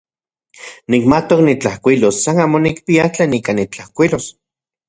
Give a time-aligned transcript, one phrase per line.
[0.93, 4.25] Nikmatok nitlajkuilos, san amo nikpia tlen ika nitlajkuilos.